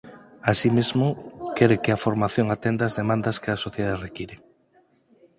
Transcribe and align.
Así 0.51 0.67
mesmo 0.77 1.05
quere 1.57 1.75
que 1.83 1.91
a 1.93 2.01
formación 2.05 2.47
atenda 2.49 2.83
ás 2.89 2.97
demandas 3.01 3.39
que 3.41 3.49
a 3.51 3.61
sociedade 3.65 4.01
require. 4.07 4.35